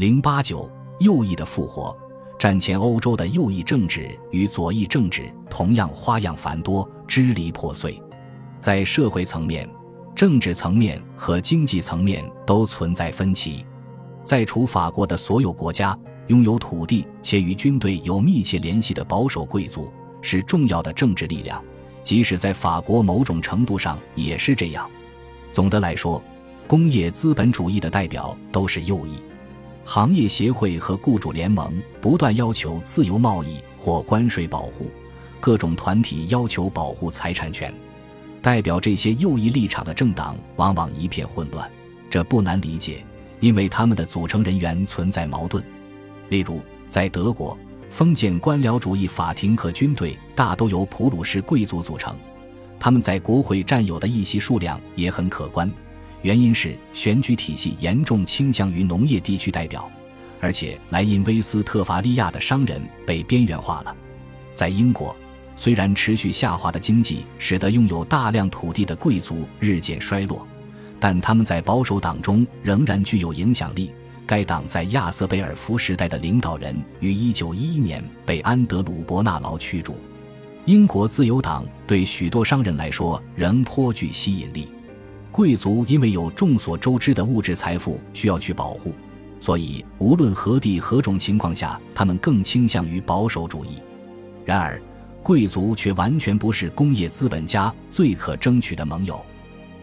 [0.00, 0.66] 零八九
[1.00, 1.94] 右翼的复活。
[2.38, 8.02] 战前欧洲的右翼政治与左翼政治同样花样繁多，支离破碎，
[8.58, 9.68] 在社会层面、
[10.14, 13.66] 政治层面和经济层面都存在分歧。
[14.24, 15.94] 在除法国的所有国家，
[16.28, 19.92] 拥有土地且与军队有密切联系的保守贵族
[20.22, 21.62] 是重要的政治力量，
[22.02, 24.90] 即使在法国，某种程度上也是这样。
[25.52, 26.22] 总的来说，
[26.66, 29.22] 工业资本主义的代表都是右翼。
[29.92, 34.88] 行业协会和雇主联盟不断要求自由贸易或关税保护，
[35.40, 37.74] 各种团体要求保护财产权。
[38.40, 41.68] 代表这些右翼立场的政党往往一片混乱，
[42.08, 43.04] 这不难理解，
[43.40, 45.60] 因为他们的组成人员存在矛盾。
[46.28, 47.58] 例如，在德国，
[47.90, 52.14] 封建官僚主义法庭和军队大都由普鲁士贵族组成，
[52.78, 55.68] 他们在国会占有的议席数量也很可观。
[56.22, 59.90] 原因是选举体系严重倾向于农业地区代表，
[60.40, 63.96] 而且莱茵威斯特伐利亚的商人被边缘化了。
[64.52, 65.16] 在英国，
[65.56, 70.46] 虽然持续下滑的经济使得拥有大量土地的贵族日渐衰落，
[70.98, 73.90] 但他们在保守党中仍然具有影响力。
[74.26, 79.96] 该党在亚瑟贝尔福时代的领导人于1911年被安德鲁伯纳劳驱逐。
[80.66, 84.68] 英国自由党对许多商人来说仍颇具吸引力。
[85.32, 88.92] 贵族因为有众所周知的物质财富需要去保护，
[89.38, 93.78] 所以无论何地何种情况下，他们更倾向于保守主义。
[94.44, 94.80] 然而，
[95.22, 99.24] 贵族却完全不是工业资本家最可争取的盟友。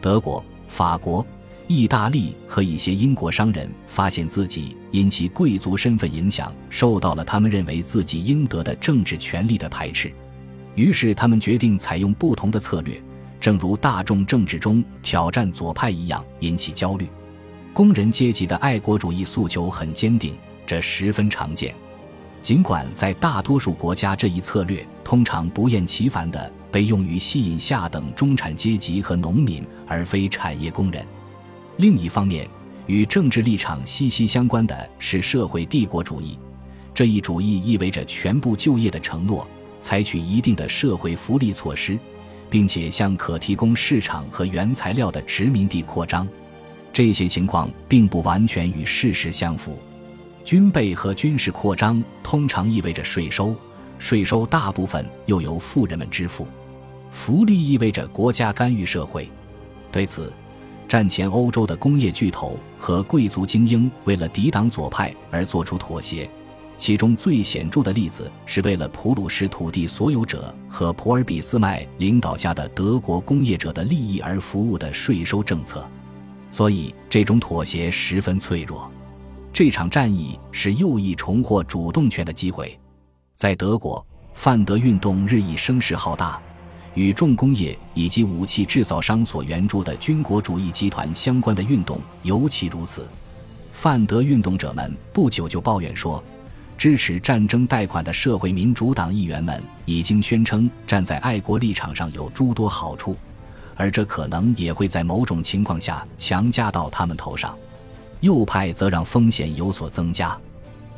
[0.00, 1.24] 德国、法国、
[1.66, 10.12] 意大利和一些英国商人发现自己因其贵族身份影响，受到了他们认为自己应得的政治权利的排斥，
[10.74, 13.00] 于是他们决定采用不同的策略。
[13.40, 17.08] 正如大众政治中挑战左派一样引起焦虑，
[17.72, 20.36] 工人阶级的爱国主义诉求很坚定，
[20.66, 21.74] 这十分常见。
[22.42, 31.04] 尽管在大多数国家，这一策略通常不厌其烦地被用于吸引下等中产阶级和农民，而非产业工人。
[31.78, 32.48] 另一方面，
[32.86, 36.38] 与政治立场息息相关的是社会帝国主义。
[36.94, 39.46] 这一主义意味着全部就业的承诺，
[39.80, 41.98] 采取一定的社会福利措施。
[42.50, 46.26] 并且向可提供市场和原材料的殖民地扩张，
[46.92, 49.78] 这些情况并不完全与事实相符。
[50.44, 53.54] 军备和军事扩张通常意味着税收，
[53.98, 56.46] 税收大部分又由富人们支付。
[57.10, 59.28] 福利意味着国家干预社会。
[59.92, 60.32] 对此，
[60.86, 66.28] 战前欧洲的工业巨头和贵族精英为了抵挡左派而做出妥协。
[66.78, 75.86] 其中最显著的例子是为了普鲁士土地所有者和普尔比斯麦领导下的德国工业者的利益而服务的税收政策，
[76.52, 78.88] 所以这种妥协十分脆弱。
[79.52, 82.78] 这场战役是右翼重获主动权的机会。
[83.34, 86.40] 在德国，范德运动日益声势浩大，
[86.94, 93.04] 与重工业以及武器制造商所援助的军国主义集团相关的运动尤其如此。
[93.72, 96.22] 范德运动者们不久就抱怨说。
[96.78, 103.16] 支持战争贷款的社会民主党议员们已经宣称，站在爱国立场上有诸多好处，
[103.74, 107.58] 而这可能也会在某种情况下强加到他们头上。
[108.20, 110.38] 右派则让风险有所增加，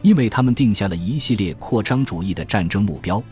[0.00, 3.22] 因为他们定下了一系列扩张主义的战争目标，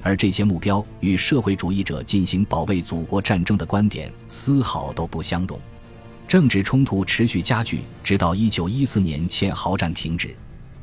[0.00, 5.58] 而这些目标与社会主义者进行保卫祖国战争的观点丝毫都不相容。
[6.28, 10.36] 政治冲突持续加剧，直到1914年堑壕战停止。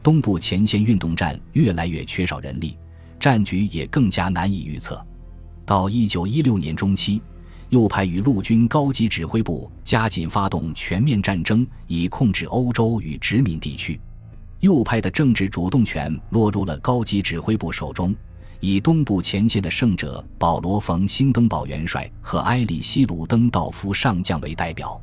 [0.05, 2.77] 东部前线运动战越来越缺少人力，
[3.19, 5.03] 战局也更加难以预测。
[5.65, 7.19] 到一九一六年中期，
[7.69, 13.99] 右派与陆军高级指挥部加紧发动全面战争，以控制欧洲与殖民地区。
[14.59, 18.15] 右派的政治主动权落入了高级指挥部手中，
[18.59, 25.01] 以东部前线的胜者保罗·冯·兴登堡元帅和埃里希·鲁登道夫上将为代表。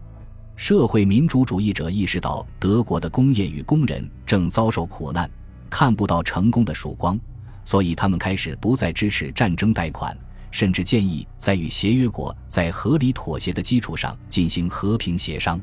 [0.55, 5.29] 社会民主主义者意识到德国的工业与工人正遭受苦难，
[5.69, 7.19] 看不到成功的曙光，
[7.65, 10.17] 所以他们开始不再支持战争贷款，
[10.51, 15.61] 甚至建议在与协约国在合理妥协的基础上进行和平协商。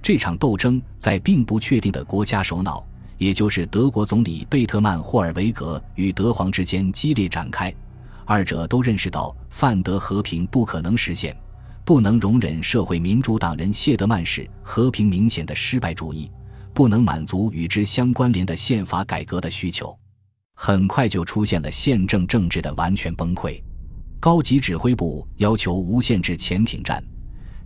[0.00, 2.86] 这场斗争在并不确定的国家首脑，
[3.16, 7.74] 也就是德国总理贝特曼霍尔维格与德皇之间激烈展开，
[8.24, 11.36] 二者都认识到范德和平不可能实现。
[11.88, 16.30] 不能容忍社会民主党人谢德曼式和平明显的失败主义，
[16.74, 19.98] 不能满足与之相关联的宪法改革的需求，
[20.54, 23.58] 很快就出现了宪政政治的完全崩溃。
[24.20, 27.02] 高级指挥部要求无限制潜艇战，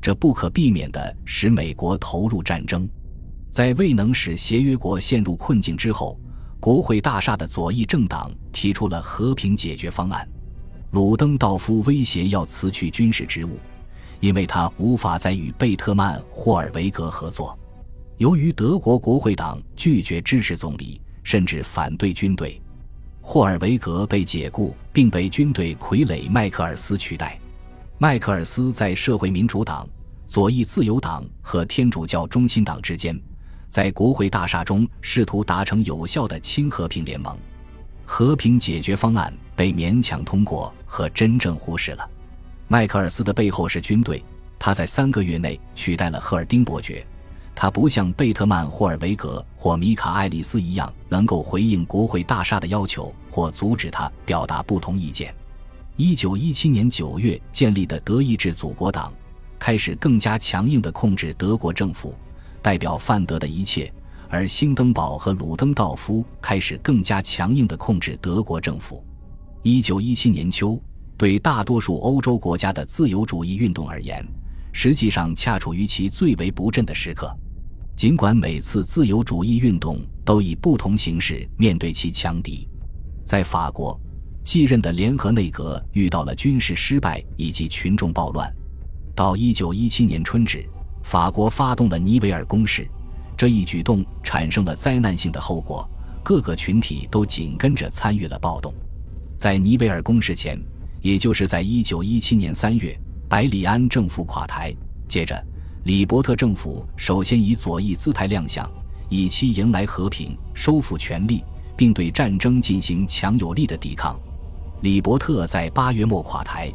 [0.00, 2.88] 这不可避免地使美国投入战争。
[3.50, 6.16] 在未能使协约国陷入困境之后，
[6.60, 10.24] 国会大厦的左翼政党提出了和平解决方案。
[10.92, 13.58] 鲁登道夫威胁要辞去军事职务，
[14.22, 17.58] 因为他无法再与贝特曼霍尔维格合作。
[18.18, 22.62] 由于德国国会党拒绝支持总理，甚至反对军队，
[23.20, 27.36] 霍尔维格被解雇，并被军队傀儡麦克尔斯取代。
[27.98, 29.88] 麦克尔斯在社会民主党、
[30.28, 33.20] 左翼自由党和天主教中心党之间，
[33.68, 37.36] 在国会大厦中试图达成有效的亲和平联盟。
[38.04, 42.08] 和平解决方案被勉强通过和真正忽视了。
[42.72, 44.24] 迈克尔斯的背后是军队，
[44.58, 47.06] 他在三个月内取代了赫尔丁伯爵。
[47.54, 55.34] 他不像贝特曼霍尔维格或米卡爱丽丝一样能够回应国会大厦的要求或阻止他表达不同意见。
[55.96, 59.12] 一九一七年九月建立的德意志祖国党
[59.58, 62.14] 开始更加强硬地控制德国政府，
[62.62, 63.92] 代表范德的一切。
[64.30, 69.04] 而兴登堡和鲁登道夫开始更加强硬地控制德国政府。
[69.60, 70.80] 一九一七年秋，
[71.22, 74.26] 对大多数欧洲国家的自由主义运动而言，
[74.72, 77.32] 实际上恰处于其最为不振的时刻。
[77.94, 82.68] 尽管每次自由主义运动都以不同形式面对其强敌，
[83.24, 83.96] 在法国，
[84.42, 88.52] 继任的联合内阁遇到了军事失败以及群众暴乱。
[89.14, 90.68] 到一九一七年春至，
[91.04, 92.84] 法国发动了尼维尔攻势。
[93.36, 95.88] 这一举动产生了灾难性的后果，
[96.24, 98.74] 各个群体都紧跟着参与了暴动。
[99.38, 100.60] 在尼维尔攻势前，
[101.02, 104.74] 也就是在1917年3月，百里安政府垮台。
[105.06, 105.38] 接着，
[105.84, 108.66] 李伯特政府首先以左翼姿态亮相，
[109.10, 111.44] 以期迎来和平、收复权力，
[111.76, 114.18] 并对战争进行强有力的抵抗。
[114.80, 116.72] 李伯特在八月末垮台，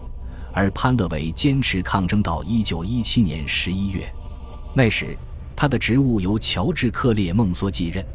[0.53, 4.13] 而潘乐维坚持抗争到1917年11月。
[4.75, 5.17] 那时。
[5.59, 8.05] 他的职务由乔治·克列孟梭继任，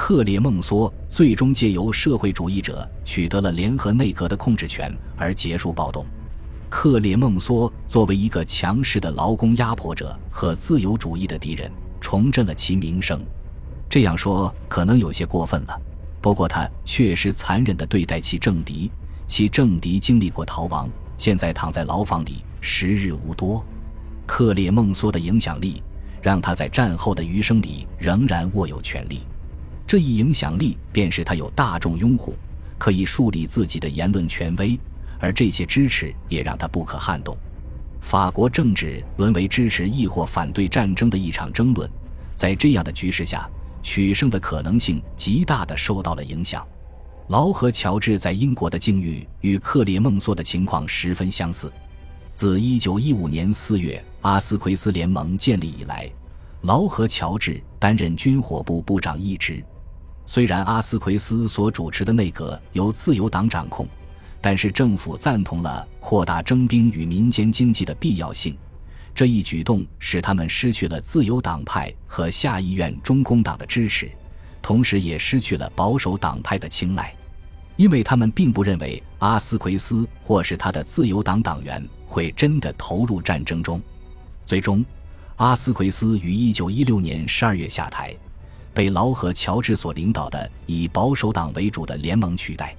[0.00, 6.06] 克列孟梭最终借由社会主义者取得了联合内阁的控制权而结束暴动。
[6.70, 11.68] 克列孟梭作为一个强势的劳工压迫者和自由主义的敌人，
[12.00, 13.20] 重振了其名声。
[13.90, 15.76] 这样说可能有些过分了，
[16.22, 18.88] 不过他确实残忍地对待其政敌，
[19.26, 23.66] 其政敌经历过逃亡，现在躺在牢房里，时日无多。
[24.24, 25.82] 克列孟梭的影响力。
[26.20, 29.20] 让他在战后的余生里仍然握有权力，
[29.88, 32.34] 这一影响力便是他有大众拥护，
[32.76, 34.78] 可以树立自己的言论权威，
[35.18, 37.34] 而这些支持也让他不可撼动。
[38.02, 41.90] 法国政治沦为支持亦或反对战争的一场争论，
[42.34, 43.48] 在这样的局势下，
[43.82, 46.62] 取胜的可能性极大地受到了影响。
[47.28, 51.72] 劳和乔治在英国的境遇与克列孟梭的情况十分相似。
[52.34, 56.10] 自1915年4月阿斯奎斯联盟建立以来，
[56.60, 59.64] 劳和乔治担任军火部部长一职。
[60.30, 63.88] 虽然阿斯奎斯所主持的内阁由自由党掌控，
[64.42, 68.54] 但是政府赞同了扩大征兵与民间经济的必要性。
[69.14, 74.10] 这一举动使他们失去了自由党派和下议院中工党的支持，
[74.60, 77.10] 同时也失去了保守党派的青睐。
[77.76, 83.80] 因为他们并不认为阿斯奎斯或是他的自由党党员会真的投入战争中。
[84.44, 84.84] 最终，
[85.36, 88.14] 阿斯奎斯于1916年12月下台，
[88.78, 92.76] 被劳和乔治所领导的以保守党为主的联盟取代。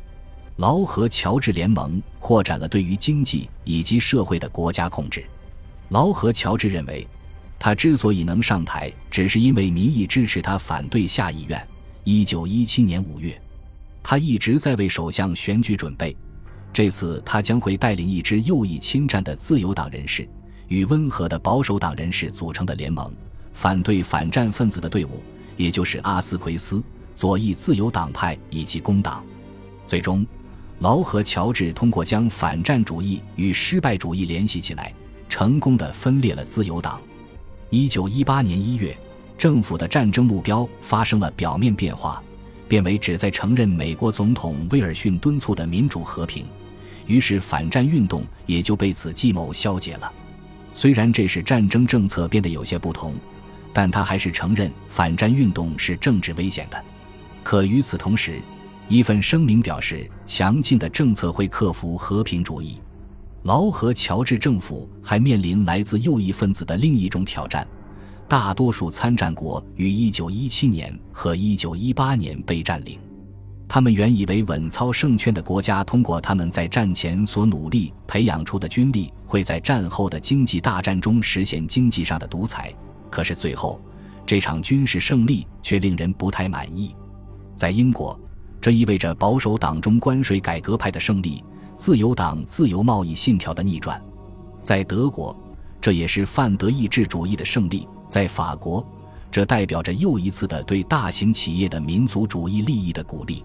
[0.55, 5.25] 劳和乔治联盟扩展了对于经济以及社会的国家控制。
[5.89, 7.05] 劳和乔治认为，
[7.59, 11.67] 他之所以能上台，只是因为民意支持他反对下议院。
[12.05, 13.41] 1917年5月。
[14.01, 16.15] 他一直在为首相选举准备，
[16.71, 20.25] 这次他将会带领一支右翼侵占的自由党人士
[20.69, 23.11] 与温和的保守党人士组成的联盟，
[23.51, 25.21] 反对反战分子的队伍，
[25.59, 26.81] 也就是阿斯奎斯、
[27.13, 29.21] 左翼自由党派以及工党。
[29.85, 30.25] 最终，
[30.79, 34.93] 劳和乔治通过将反战主义与失败主义联系起来，
[35.27, 37.01] 成功的分裂了自由党。
[37.69, 38.97] 一九一八年一月，
[39.37, 42.23] 政府的战争目标发生了表面变化。
[42.69, 46.45] 变为旨在承认美国总统威尔逊敦促的民主和平，
[47.05, 50.13] 于是反战运动也就被此计谋消解了。
[50.71, 53.15] 虽然这使战争政策变得有些不同，
[53.73, 56.83] 但他还是承认反战运动是政治危险的。
[57.43, 58.39] 可与此同时，
[58.87, 62.79] 一份声明表示，强劲的政策会克服和平主义。
[63.43, 67.65] 劳和乔治政府还面临来自右翼分子的另一种挑战。
[68.27, 72.99] 大多数参战国于1917年和1918年被占领，
[73.67, 82.71] 他们原以为稳操胜券的国家通过他们在战前所努力培养出的军力，会在战后的经济大战中实现经济上的独裁。
[83.09, 83.81] 可是最后，
[84.25, 86.95] 这场军事胜利却令人不太满意。
[87.55, 88.17] 在英国，
[88.61, 91.43] 这意味着保守党中关税改革派的胜利，
[91.75, 93.99] 自由党自由贸易信条的逆转；
[94.61, 95.35] 在德国，
[95.81, 98.85] 这也是泛德意志主义的胜利；在法国，
[99.31, 103.43] 这代表着又一次的对大型企业的民族主义利益的鼓励。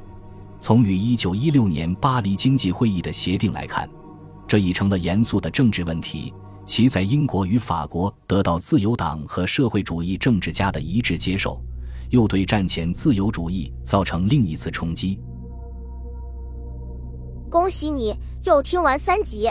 [0.61, 3.89] 从与1916年巴黎经济会议的协定来看，
[4.47, 6.33] 这已成了严肃的政治问题。
[6.67, 11.61] 其在英国与法国得到自由党和社会主义政治家的一致接受。
[12.11, 15.19] 又对战前自由主义造成另一次冲击。
[17.51, 19.51] 恭喜你又听完三集，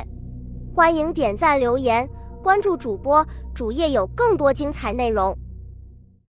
[0.73, 2.07] 欢迎点赞、留言、
[2.41, 5.37] 关注主播，主页有更多精彩内容。